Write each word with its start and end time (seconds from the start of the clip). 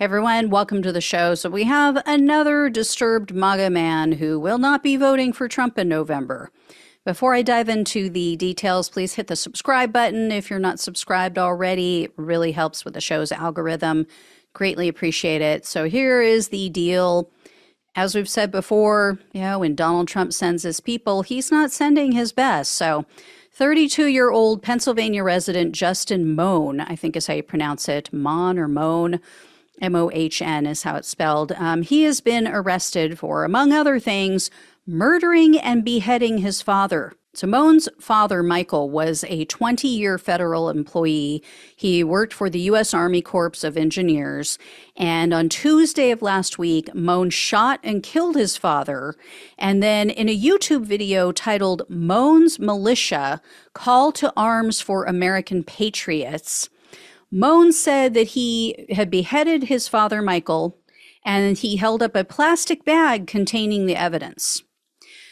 Hey 0.00 0.04
everyone, 0.04 0.48
welcome 0.48 0.80
to 0.80 0.92
the 0.92 1.02
show. 1.02 1.34
So, 1.34 1.50
we 1.50 1.64
have 1.64 2.02
another 2.06 2.70
disturbed 2.70 3.34
MAGA 3.34 3.68
man 3.68 4.12
who 4.12 4.40
will 4.40 4.56
not 4.56 4.82
be 4.82 4.96
voting 4.96 5.30
for 5.30 5.46
Trump 5.46 5.78
in 5.78 5.90
November. 5.90 6.50
Before 7.04 7.34
I 7.34 7.42
dive 7.42 7.68
into 7.68 8.08
the 8.08 8.34
details, 8.36 8.88
please 8.88 9.12
hit 9.16 9.26
the 9.26 9.36
subscribe 9.36 9.92
button 9.92 10.32
if 10.32 10.48
you're 10.48 10.58
not 10.58 10.80
subscribed 10.80 11.36
already. 11.36 12.04
It 12.04 12.14
really 12.16 12.52
helps 12.52 12.82
with 12.82 12.94
the 12.94 13.02
show's 13.02 13.30
algorithm. 13.30 14.06
Greatly 14.54 14.88
appreciate 14.88 15.42
it. 15.42 15.66
So, 15.66 15.84
here 15.84 16.22
is 16.22 16.48
the 16.48 16.70
deal. 16.70 17.30
As 17.94 18.14
we've 18.14 18.26
said 18.26 18.50
before, 18.50 19.18
you 19.34 19.42
know, 19.42 19.58
when 19.58 19.74
Donald 19.74 20.08
Trump 20.08 20.32
sends 20.32 20.62
his 20.62 20.80
people, 20.80 21.20
he's 21.20 21.50
not 21.50 21.72
sending 21.72 22.12
his 22.12 22.32
best. 22.32 22.72
So, 22.72 23.04
32 23.52 24.06
year 24.06 24.30
old 24.30 24.62
Pennsylvania 24.62 25.22
resident 25.22 25.74
Justin 25.74 26.34
Mohn, 26.34 26.80
I 26.80 26.96
think 26.96 27.16
is 27.16 27.26
how 27.26 27.34
you 27.34 27.42
pronounce 27.42 27.86
it, 27.86 28.10
Mon 28.14 28.58
or 28.58 28.66
Moan 28.66 29.20
M 29.80 29.96
O 29.96 30.10
H 30.12 30.42
N 30.42 30.66
is 30.66 30.82
how 30.82 30.96
it's 30.96 31.08
spelled. 31.08 31.52
Um, 31.52 31.82
he 31.82 32.02
has 32.02 32.20
been 32.20 32.46
arrested 32.46 33.18
for, 33.18 33.44
among 33.44 33.72
other 33.72 33.98
things, 33.98 34.50
murdering 34.86 35.58
and 35.58 35.84
beheading 35.84 36.38
his 36.38 36.62
father. 36.62 37.14
Simone's 37.32 37.88
father, 38.00 38.42
Michael, 38.42 38.90
was 38.90 39.24
a 39.28 39.44
20 39.44 39.86
year 39.86 40.18
federal 40.18 40.68
employee. 40.68 41.44
He 41.76 42.02
worked 42.02 42.32
for 42.32 42.50
the 42.50 42.58
U.S. 42.62 42.92
Army 42.92 43.22
Corps 43.22 43.62
of 43.62 43.76
Engineers. 43.76 44.58
And 44.96 45.32
on 45.32 45.48
Tuesday 45.48 46.10
of 46.10 46.22
last 46.22 46.58
week, 46.58 46.92
Mohn 46.92 47.30
shot 47.30 47.78
and 47.84 48.02
killed 48.02 48.34
his 48.34 48.56
father. 48.56 49.14
And 49.58 49.80
then 49.80 50.10
in 50.10 50.28
a 50.28 50.36
YouTube 50.36 50.84
video 50.84 51.30
titled 51.30 51.82
Mohn's 51.88 52.58
Militia 52.58 53.40
Call 53.74 54.10
to 54.12 54.32
Arms 54.36 54.80
for 54.80 55.04
American 55.04 55.62
Patriots, 55.62 56.68
Mohn 57.32 57.72
said 57.72 58.14
that 58.14 58.28
he 58.28 58.86
had 58.90 59.10
beheaded 59.10 59.64
his 59.64 59.86
father, 59.86 60.20
Michael, 60.20 60.76
and 61.24 61.56
he 61.56 61.76
held 61.76 62.02
up 62.02 62.16
a 62.16 62.24
plastic 62.24 62.84
bag 62.84 63.26
containing 63.26 63.86
the 63.86 63.96
evidence. 63.96 64.62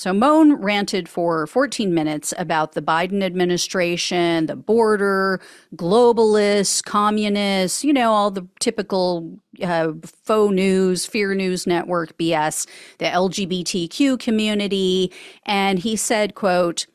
So 0.00 0.14
Mohn 0.14 0.54
ranted 0.54 1.10
for 1.10 1.46
14 1.46 1.92
minutes 1.92 2.32
about 2.38 2.72
the 2.72 2.80
Biden 2.80 3.22
administration, 3.22 4.46
the 4.46 4.56
border, 4.56 5.42
globalists, 5.76 6.82
communists, 6.82 7.84
you 7.84 7.92
know, 7.92 8.10
all 8.10 8.30
the 8.30 8.46
typical 8.60 9.38
uh, 9.62 9.92
faux 10.24 10.54
news, 10.54 11.04
fear 11.04 11.34
news 11.34 11.66
network 11.66 12.16
BS, 12.16 12.66
the 12.96 13.04
LGBTQ 13.04 14.18
community. 14.18 15.12
And 15.44 15.78
he 15.78 15.96
said, 15.96 16.34
quote, 16.34 16.86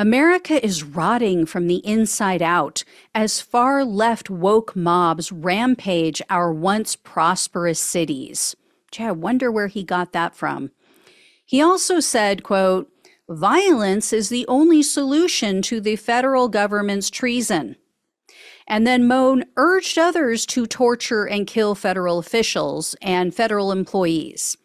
America 0.00 0.64
is 0.64 0.82
rotting 0.82 1.44
from 1.44 1.66
the 1.66 1.86
inside 1.86 2.40
out 2.40 2.84
as 3.14 3.42
far 3.42 3.84
left 3.84 4.30
woke 4.30 4.74
mobs 4.74 5.30
rampage 5.30 6.22
our 6.30 6.50
once 6.50 6.96
prosperous 6.96 7.78
cities. 7.78 8.56
Gee, 8.90 9.04
I 9.04 9.12
wonder 9.12 9.52
where 9.52 9.66
he 9.66 9.84
got 9.84 10.14
that 10.14 10.34
from. 10.34 10.70
He 11.44 11.60
also 11.60 12.00
said, 12.00 12.42
quote, 12.42 12.90
violence 13.28 14.10
is 14.14 14.30
the 14.30 14.46
only 14.48 14.82
solution 14.82 15.60
to 15.60 15.82
the 15.82 15.96
federal 15.96 16.48
government's 16.48 17.10
treason. 17.10 17.76
And 18.66 18.86
then 18.86 19.06
Mohn 19.06 19.44
urged 19.58 19.98
others 19.98 20.46
to 20.46 20.66
torture 20.66 21.28
and 21.28 21.46
kill 21.46 21.74
federal 21.74 22.18
officials 22.18 22.96
and 23.02 23.34
federal 23.34 23.70
employees. 23.70 24.56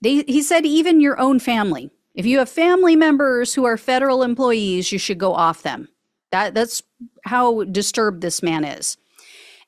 They, 0.00 0.22
he 0.22 0.40
said, 0.40 0.64
even 0.64 1.02
your 1.02 1.20
own 1.20 1.38
family. 1.38 1.90
If 2.14 2.26
you 2.26 2.38
have 2.38 2.48
family 2.48 2.96
members 2.96 3.54
who 3.54 3.64
are 3.64 3.76
federal 3.76 4.22
employees, 4.22 4.90
you 4.92 4.98
should 4.98 5.18
go 5.18 5.32
off 5.32 5.62
them. 5.62 5.88
That, 6.32 6.54
that's 6.54 6.82
how 7.24 7.64
disturbed 7.64 8.20
this 8.20 8.42
man 8.42 8.64
is. 8.64 8.96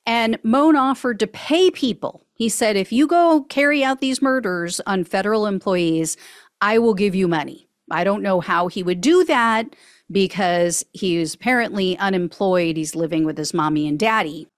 And 0.06 0.38
Mohn 0.42 0.76
offered 0.76 1.20
to 1.20 1.26
pay 1.26 1.70
people. 1.70 2.24
He 2.34 2.48
said, 2.48 2.76
if 2.76 2.92
you 2.92 3.06
go 3.06 3.44
carry 3.48 3.84
out 3.84 4.00
these 4.00 4.22
murders 4.22 4.80
on 4.86 5.04
federal 5.04 5.46
employees, 5.46 6.16
I 6.60 6.78
will 6.78 6.94
give 6.94 7.14
you 7.14 7.28
money. 7.28 7.68
I 7.90 8.04
don't 8.04 8.22
know 8.22 8.40
how 8.40 8.68
he 8.68 8.82
would 8.82 9.00
do 9.00 9.24
that 9.24 9.76
because 10.10 10.84
he's 10.92 11.34
apparently 11.34 11.96
unemployed. 11.98 12.76
He's 12.76 12.96
living 12.96 13.24
with 13.24 13.38
his 13.38 13.54
mommy 13.54 13.86
and 13.86 13.98
daddy. 13.98 14.48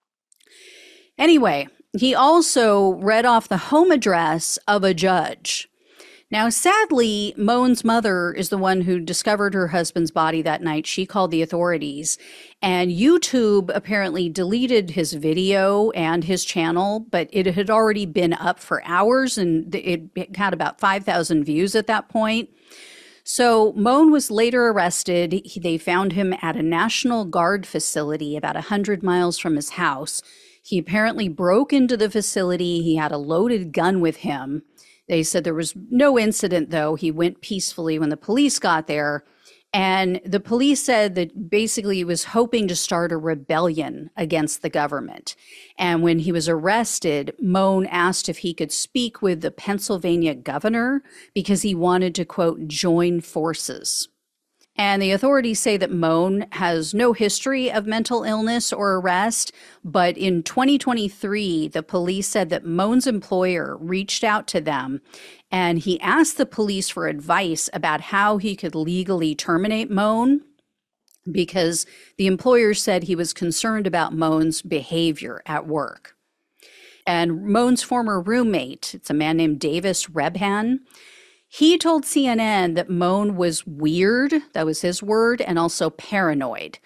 Anyway, 1.19 1.69
he 1.97 2.15
also 2.15 2.95
read 2.95 3.25
off 3.25 3.49
the 3.49 3.57
home 3.57 3.91
address 3.91 4.59
of 4.67 4.83
a 4.83 4.95
judge 4.95 5.69
now, 6.31 6.49
sadly, 6.49 7.35
Mohn's 7.37 7.85
mother 7.85 8.33
is 8.33 8.49
the 8.49 8.59
one 8.59 8.83
who 8.83 8.99
discovered 8.99 9.55
her 9.55 9.69
husband's 9.69 10.11
body 10.11 10.43
that 10.43 10.63
night. 10.63 10.87
She 10.87 11.07
called 11.07 11.31
the 11.31 11.43
authorities, 11.43 12.19
and 12.61 12.91
YouTube 12.91 13.71
apparently 13.75 14.29
deleted 14.29 14.91
his 14.91 15.13
video 15.13 15.91
and 15.91 16.25
his 16.25 16.45
channel, 16.45 17.01
but 17.01 17.29
it 17.33 17.47
had 17.47 17.71
already 17.71 18.07
been 18.07 18.33
up 18.33 18.59
for 18.59 18.83
hours 18.85 19.39
and 19.39 19.75
it 19.75 20.37
had 20.37 20.53
about 20.53 20.81
5,000 20.81 21.45
views 21.45 21.75
at 21.75 21.87
that 21.87 22.09
point. 22.09 22.49
So 23.23 23.73
Mohn 23.73 24.11
was 24.11 24.31
later 24.31 24.69
arrested. 24.69 25.49
They 25.57 25.79
found 25.79 26.13
him 26.13 26.35
at 26.43 26.57
a 26.57 26.63
National 26.63 27.25
Guard 27.25 27.67
facility 27.67 28.37
about 28.37 28.55
100 28.55 29.03
miles 29.03 29.39
from 29.39 29.57
his 29.57 29.71
house. 29.71 30.23
He 30.63 30.79
apparently 30.79 31.29
broke 31.29 31.73
into 31.73 31.97
the 31.97 32.11
facility. 32.11 32.83
He 32.83 32.97
had 32.97 33.13
a 33.13 33.19
loaded 33.19 33.73
gun 33.73 34.01
with 34.01 34.17
him. 34.17 34.63
They 35.09 35.23
said 35.23 35.45
there 35.45 35.55
was 35.55 35.75
no 35.91 36.19
incident, 36.19 36.71
though. 36.71 36.95
He 36.95 37.11
went 37.11 37.41
peacefully 37.41 37.99
when 37.99 38.09
the 38.09 38.17
police 38.17 38.59
got 38.59 38.87
there. 38.87 39.25
And 39.75 40.21
the 40.25 40.39
police 40.39 40.85
said 40.85 41.17
that 41.17 41.51
basically 41.51 41.97
he 41.97 42.05
was 42.05 42.25
hoping 42.25 42.69
to 42.69 42.77
start 42.77 43.11
a 43.11 43.17
rebellion 43.17 44.11
against 44.17 44.63
the 44.63 44.71
government. 44.71 45.35
And 45.77 46.01
when 46.01 46.21
he 46.21 46.31
was 46.31 46.49
arrested, 46.49 47.35
Mohn 47.41 47.87
asked 47.87 48.29
if 48.29 48.39
he 48.39 48.55
could 48.55 48.71
speak 48.71 49.21
with 49.21 49.41
the 49.41 49.51
Pennsylvania 49.51 50.37
governor 50.37 51.03
because 51.35 51.63
he 51.63 51.75
wanted 51.75 52.15
to, 52.15 52.25
quote, 52.25 52.69
join 52.69 53.21
forces. 53.21 54.09
And 54.77 55.01
the 55.01 55.13
authorities 55.13 55.61
say 55.61 55.77
that 55.77 55.93
Mohn 55.93 56.47
has 56.53 56.95
no 56.95 57.13
history 57.13 57.71
of 57.71 57.87
mental 57.87 58.25
illness 58.25 58.73
or 58.73 58.95
arrest. 58.95 59.53
But 59.85 60.19
in 60.19 60.43
2023, 60.43 61.69
the 61.69 61.83
police 61.83 62.27
said 62.27 62.51
that 62.51 62.65
Mohn's 62.65 63.07
employer 63.07 63.77
reached 63.77 64.25
out 64.25 64.49
to 64.49 64.61
them 64.61 65.01
and 65.51 65.79
he 65.79 66.01
asked 66.01 66.39
the 66.39 66.47
police 66.47 66.89
for 66.89 67.07
advice 67.07 67.71
about 67.73 68.01
how 68.01 68.39
he 68.39 68.57
could 68.57 68.75
legally 68.75 69.37
terminate 69.37 69.91
Mohn 69.91 70.41
because 71.31 71.87
the 72.19 72.27
employer 72.27 72.75
said 72.75 73.05
he 73.05 73.15
was 73.15 73.33
concerned 73.33 73.87
about 73.87 74.13
Mohn's 74.13 74.61
behavior 74.61 75.43
at 75.47 75.67
work. 75.67 76.17
And 77.07 77.47
Mohn's 77.47 77.83
former 77.83 78.21
roommate, 78.21 78.95
it's 78.95 79.11
a 79.11 79.15
man 79.15 79.37
named 79.37 79.61
Davis 79.61 80.07
Rebhan, 80.07 80.81
he 81.57 81.79
told 81.79 82.03
CNN 82.03 82.75
that 82.75 82.91
Mohn 82.91 83.37
was 83.37 83.65
weird, 83.65 84.35
that 84.55 84.67
was 84.67 84.81
his 84.81 85.05
word, 85.05 85.41
and 85.41 85.57
also 85.57 85.89
paranoid. 85.89 86.81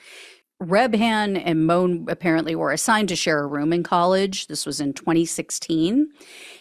Rebhan 0.62 1.40
and 1.42 1.66
Mohn 1.66 2.04
apparently 2.06 2.54
were 2.54 2.70
assigned 2.70 3.08
to 3.08 3.16
share 3.16 3.40
a 3.40 3.46
room 3.46 3.72
in 3.72 3.82
college. 3.82 4.46
This 4.46 4.66
was 4.66 4.78
in 4.78 4.92
2016. 4.92 6.08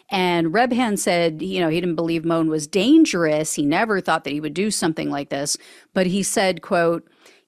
And 0.10 0.54
Rebhan 0.54 0.98
said, 0.98 1.42
you 1.42 1.60
know, 1.60 1.68
he 1.68 1.82
didn't 1.82 1.98
believe 1.98 2.24
Mohn 2.24 2.50
was 2.50 2.66
dangerous. 2.66 3.56
He 3.56 3.66
never 3.66 4.00
thought 4.00 4.24
that 4.24 4.32
he 4.32 4.40
would 4.40 4.54
do 4.54 4.72
something 4.72 5.10
like 5.10 5.28
this. 5.28 5.58
But 5.94 6.08
he 6.08 6.24
said, 6.24 6.62
quote, 6.62 7.06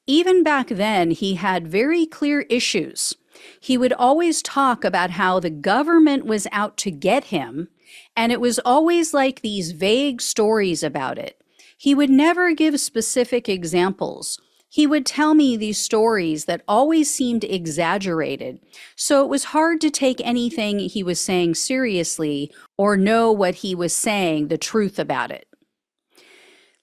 even 0.08 0.44
back 0.44 0.68
then, 0.68 1.12
he 1.12 1.36
had 1.36 1.70
very 1.70 2.06
clear 2.06 2.42
issues. 2.50 3.16
He 3.62 3.78
would 3.78 3.94
always 3.94 4.42
talk 4.42 4.84
about 4.84 5.12
how 5.12 5.40
the 5.40 5.50
government 5.50 6.26
was 6.26 6.48
out 6.52 6.76
to 6.78 6.92
get 6.92 7.26
him 7.26 7.70
and 8.16 8.32
it 8.32 8.42
was 8.42 8.60
always 8.60 9.14
like 9.14 9.42
these 9.42 9.72
vague 9.72 10.22
stories 10.22 10.84
about 10.84 11.18
it. 11.18 11.42
He 11.78 11.96
would 11.96 12.10
never 12.10 12.54
give 12.54 12.80
specific 12.80 13.48
examples. 13.48 14.40
He 14.72 14.86
would 14.86 15.06
tell 15.06 15.34
me 15.34 15.58
these 15.58 15.80
stories 15.80 16.46
that 16.46 16.62
always 16.68 17.12
seemed 17.12 17.44
exaggerated, 17.44 18.60
so 18.96 19.24
it 19.24 19.28
was 19.28 19.46
hard 19.46 19.82
to 19.82 19.90
take 19.90 20.22
anything 20.22 20.78
he 20.80 21.02
was 21.02 21.20
saying 21.20 21.56
seriously 21.56 22.52
or 22.78 22.96
know 22.96 23.32
what 23.32 23.56
he 23.56 23.74
was 23.74 23.96
saying, 23.96 24.50
the 24.50 24.60
truth 24.60 25.00
about 25.00 25.32
it. 25.32 25.49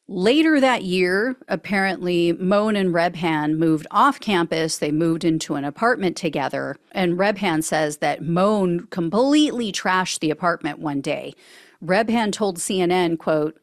Later 0.08 0.61
that 0.61 0.85
year, 0.85 1.35
apparently, 1.49 2.32
Mohn 2.32 2.76
and 2.76 2.94
Rebhan 2.94 3.58
moved 3.58 3.88
off 3.91 4.20
campus. 4.20 4.79
They 4.79 4.93
moved 4.93 5.25
into 5.25 5.56
an 5.56 5.64
apartment 5.64 6.17
together. 6.17 6.76
And 6.93 7.19
Rebhan 7.19 7.64
says 7.64 7.97
that 7.99 8.23
Mohn 8.23 8.87
completely 8.91 9.73
trashed 9.73 10.20
the 10.20 10.31
apartment 10.31 10.79
one 10.79 11.00
day. 11.00 11.35
Rebhan 11.85 12.32
told 12.32 12.58
CNN, 12.58 13.19
quote, 13.19 13.58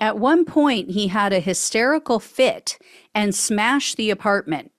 at 0.00 0.18
one 0.18 0.44
point, 0.44 0.90
he 0.90 1.08
had 1.08 1.32
a 1.32 1.40
hysterical 1.40 2.20
fit 2.20 2.78
and 3.12 3.34
smashed 3.34 3.96
the 3.96 4.10
apartment. 4.10 4.70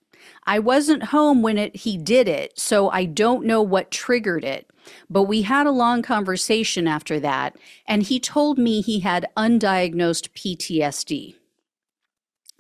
I 0.46 0.60
wasn't 0.60 1.04
home 1.04 1.42
when 1.42 1.58
it, 1.58 1.76
he 1.76 1.98
did 1.98 2.28
it, 2.28 2.58
so 2.60 2.90
I 2.90 3.06
don't 3.06 3.46
know 3.46 3.62
what 3.62 3.92
triggered 3.92 4.44
it. 4.44 4.70
But 5.10 5.24
we 5.24 5.44
had 5.44 5.68
a 5.68 5.72
long 5.72 6.02
conversation 6.02 6.88
after 6.88 7.20
that, 7.20 7.56
and 7.88 8.04
he 8.04 8.20
told 8.20 8.58
me 8.58 8.82
he 8.82 9.00
had 9.00 9.30
undiagnosed 9.38 10.30
PTSD. 10.30 11.36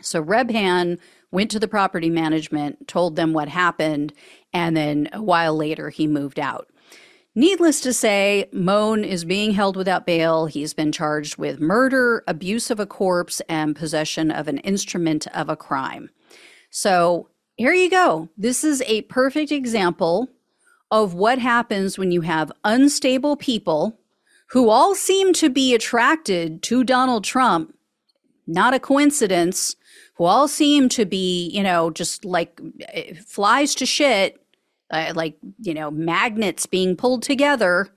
So 0.02 0.24
Rebhan 0.24 1.00
went 1.32 1.52
to 1.52 1.60
the 1.60 1.68
property 1.68 2.10
management, 2.10 2.88
told 2.88 3.16
them 3.16 3.34
what 3.34 3.50
happened, 3.50 4.14
and 4.54 4.76
then 4.76 5.10
a 5.14 5.22
while 5.22 5.56
later 5.56 5.90
he 5.90 6.08
moved 6.08 6.40
out. 6.40 6.70
Needless 7.36 7.80
to 7.82 7.94
say, 7.94 8.50
Mohn 8.52 9.04
is 9.04 9.24
being 9.24 9.52
held 9.52 9.78
without 9.78 10.06
bail. 10.06 10.48
He's 10.48 10.74
been 10.74 10.92
charged 10.92 11.38
with 11.38 11.60
murder, 11.60 12.24
abuse 12.28 12.72
of 12.72 12.80
a 12.80 12.88
corpse, 12.88 13.40
and 13.48 13.76
possession 13.76 14.32
of 14.32 14.48
an 14.48 14.58
instrument 14.60 15.28
of 15.28 15.48
a 15.48 15.56
crime. 15.56 16.10
So 16.72 17.30
here 17.60 17.74
you 17.74 17.90
go. 17.90 18.30
This 18.38 18.64
is 18.64 18.82
a 18.84 19.02
perfect 19.04 19.52
example 19.52 20.30
of 20.90 21.14
what 21.14 21.40
happens 21.40 21.98
when 21.98 22.12
you 22.12 22.22
have 22.22 22.52
unstable 22.64 23.36
people 23.36 24.00
who 24.52 24.70
all 24.70 24.96
seem 24.96 25.34
to 25.34 25.50
be 25.50 25.76
attracted 25.76 26.64
to 26.64 26.84
Donald 26.84 27.24
Trump. 27.24 27.76
Not 28.48 28.74
a 28.74 28.80
coincidence. 28.80 29.76
Who 30.16 30.24
all 30.24 30.48
seem 30.48 30.90
to 30.90 31.06
be, 31.06 31.50
you 31.50 31.62
know, 31.62 31.92
just 31.92 32.26
like 32.26 32.60
eh, 32.90 33.14
flies 33.26 33.76
to 33.76 33.86
shit 33.86 34.42
uh, 34.92 35.14
like 35.16 35.38
you 35.60 35.74
know 35.74 35.92
magnets 35.92 36.66
being 36.66 36.96
pulled 36.96 37.24
together 37.24 37.90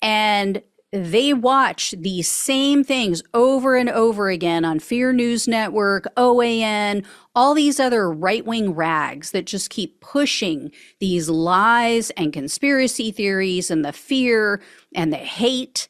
and 0.00 0.62
they 1.04 1.32
watch 1.32 1.94
these 1.98 2.28
same 2.28 2.84
things 2.84 3.22
over 3.34 3.76
and 3.76 3.88
over 3.88 4.28
again 4.28 4.64
on 4.64 4.78
Fear 4.78 5.12
News 5.12 5.46
Network, 5.46 6.06
OAN, 6.16 7.04
all 7.34 7.54
these 7.54 7.78
other 7.78 8.10
right 8.10 8.44
wing 8.44 8.74
rags 8.74 9.30
that 9.32 9.46
just 9.46 9.70
keep 9.70 10.00
pushing 10.00 10.70
these 11.00 11.28
lies 11.28 12.10
and 12.10 12.32
conspiracy 12.32 13.10
theories 13.10 13.70
and 13.70 13.84
the 13.84 13.92
fear 13.92 14.60
and 14.94 15.12
the 15.12 15.18
hate. 15.18 15.88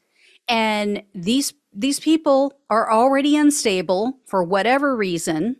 And 0.49 1.03
these, 1.15 1.53
these 1.73 2.01
people 2.01 2.55
are 2.71 2.91
already 2.91 3.37
unstable 3.37 4.19
for 4.27 4.43
whatever 4.43 4.97
reason. 4.97 5.57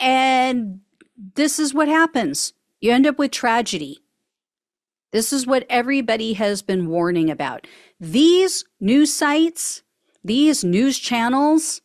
And 0.00 0.80
this 1.16 1.58
is 1.58 1.74
what 1.74 1.88
happens 1.88 2.52
you 2.80 2.92
end 2.92 3.06
up 3.06 3.18
with 3.18 3.32
tragedy. 3.32 3.98
This 5.12 5.32
is 5.32 5.46
what 5.46 5.66
everybody 5.70 6.34
has 6.34 6.62
been 6.62 6.88
warning 6.88 7.30
about. 7.30 7.66
These 7.98 8.64
news 8.80 9.12
sites, 9.12 9.82
these 10.22 10.64
news 10.64 10.98
channels, 10.98 11.80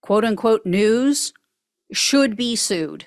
quote 0.00 0.24
unquote 0.24 0.64
news, 0.64 1.32
should 1.92 2.36
be 2.36 2.56
sued. 2.56 3.06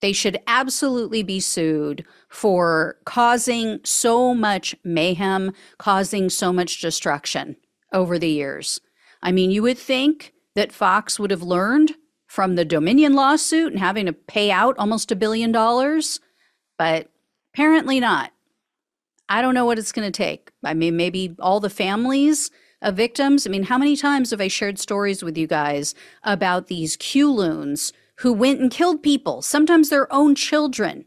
They 0.00 0.12
should 0.12 0.38
absolutely 0.46 1.22
be 1.22 1.40
sued 1.40 2.04
for 2.28 2.96
causing 3.04 3.80
so 3.82 4.34
much 4.34 4.76
mayhem, 4.84 5.52
causing 5.78 6.30
so 6.30 6.52
much 6.52 6.80
destruction 6.80 7.56
over 7.92 8.18
the 8.18 8.28
years. 8.28 8.80
I 9.22 9.32
mean, 9.32 9.50
you 9.50 9.62
would 9.62 9.78
think 9.78 10.32
that 10.54 10.72
Fox 10.72 11.18
would 11.18 11.30
have 11.30 11.42
learned 11.42 11.94
from 12.26 12.54
the 12.54 12.64
Dominion 12.64 13.14
lawsuit 13.14 13.72
and 13.72 13.80
having 13.80 14.06
to 14.06 14.12
pay 14.12 14.50
out 14.50 14.76
almost 14.78 15.10
a 15.10 15.16
billion 15.16 15.50
dollars, 15.50 16.20
but 16.78 17.08
apparently 17.52 17.98
not. 17.98 18.32
I 19.28 19.42
don't 19.42 19.54
know 19.54 19.64
what 19.64 19.78
it's 19.78 19.92
going 19.92 20.10
to 20.10 20.16
take. 20.16 20.50
I 20.62 20.74
mean, 20.74 20.96
maybe 20.96 21.34
all 21.38 21.60
the 21.60 21.70
families 21.70 22.50
of 22.82 22.96
victims. 22.96 23.46
I 23.46 23.50
mean, 23.50 23.64
how 23.64 23.78
many 23.78 23.96
times 23.96 24.30
have 24.30 24.40
I 24.40 24.48
shared 24.48 24.78
stories 24.78 25.22
with 25.22 25.36
you 25.36 25.46
guys 25.46 25.94
about 26.22 26.66
these 26.68 26.96
Q 26.96 27.32
loons 27.32 27.92
who 28.16 28.32
went 28.32 28.60
and 28.60 28.70
killed 28.70 29.02
people, 29.02 29.42
sometimes 29.42 29.88
their 29.88 30.12
own 30.12 30.34
children, 30.34 31.04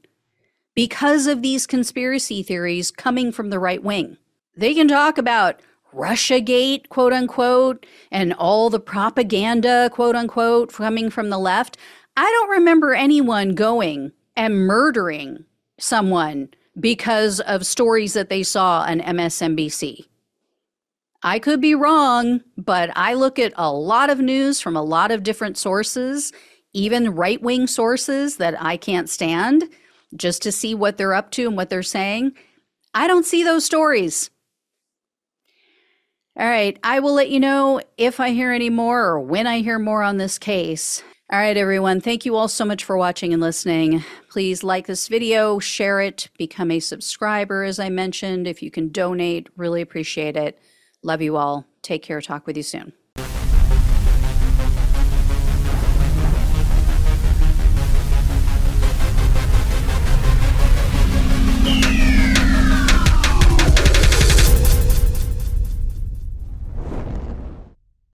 because 0.76 1.28
of 1.28 1.42
these 1.42 1.66
conspiracy 1.68 2.44
theories 2.44 2.92
coming 2.92 3.32
from 3.32 3.50
the 3.50 3.60
right 3.60 3.84
wing? 3.84 4.18
They 4.56 4.74
can 4.74 4.88
talk 4.88 5.18
about 5.18 5.62
Russiagate, 5.94 6.90
quote 6.90 7.14
unquote, 7.14 7.86
and 8.12 8.34
all 8.34 8.70
the 8.70 8.80
propaganda, 8.80 9.90
quote 9.92 10.16
unquote, 10.16 10.74
coming 10.74 11.10
from 11.10 11.30
the 11.30 11.40
left. 11.40 11.78
I 12.18 12.26
don't 12.26 12.50
remember 12.50 12.94
anyone 12.94 13.56
going 13.56 14.12
and 14.36 14.68
murdering 14.68 15.46
someone 15.80 16.50
because 16.80 17.40
of 17.42 17.66
stories 17.66 18.14
that 18.14 18.30
they 18.30 18.44
saw 18.44 18.82
on 18.82 19.00
MSNBC. 19.00 20.06
I 21.22 21.40
could 21.40 21.60
be 21.60 21.76
wrong, 21.76 22.42
but 22.58 22.92
I 22.96 23.14
look 23.14 23.40
at 23.40 23.54
a 23.58 23.72
lot 23.72 24.10
of 24.10 24.20
news 24.20 24.62
from 24.62 24.76
a 24.76 24.84
lot 24.84 25.12
of 25.12 25.24
different 25.24 25.58
sources, 25.58 26.32
even 26.74 27.16
right 27.16 27.42
wing 27.42 27.68
sources 27.68 28.38
that 28.38 28.62
I 28.62 28.78
can't 28.78 29.10
stand, 29.10 29.66
just 30.16 30.42
to 30.44 30.52
see 30.52 30.74
what 30.74 30.98
they're 30.98 31.14
up 31.14 31.32
to 31.32 31.48
and 31.48 31.58
what 31.58 31.70
they're 31.70 31.84
saying. 31.84 32.34
I 32.94 33.08
don't 33.08 33.26
see 33.26 33.44
those 33.44 33.66
stories. 33.66 34.30
All 36.38 36.48
right, 36.48 36.80
I 36.84 37.00
will 37.00 37.14
let 37.14 37.30
you 37.30 37.40
know 37.42 37.82
if 37.98 38.22
I 38.22 38.30
hear 38.30 38.54
any 38.54 38.70
more 38.70 39.04
or 39.04 39.20
when 39.20 39.46
I 39.46 39.60
hear 39.60 39.78
more 39.78 40.02
on 40.02 40.18
this 40.18 40.40
case. 40.40 41.04
All 41.32 41.38
right, 41.38 41.58
everyone. 41.58 42.02
Thank 42.02 42.26
you 42.26 42.36
all 42.36 42.48
so 42.48 42.66
much 42.66 42.84
for 42.84 42.98
watching 42.98 43.34
and 43.34 43.42
listening. 43.42 44.04
Please 44.32 44.64
like 44.64 44.88
this 44.88 45.08
video, 45.08 45.60
share 45.60 46.02
it, 46.02 46.28
become 46.40 46.72
a 46.72 46.80
subscriber, 46.80 47.64
as 47.64 47.78
I 47.78 47.90
mentioned. 47.90 48.48
If 48.48 48.64
you 48.64 48.72
can 48.72 48.90
donate, 48.90 49.48
really 49.56 49.84
appreciate 49.84 50.36
it. 50.36 50.58
Love 51.04 51.22
you 51.22 51.38
all. 51.38 51.68
Take 51.84 52.02
care. 52.02 52.20
Talk 52.20 52.48
with 52.48 52.58
you 52.58 52.64
soon. 52.64 52.94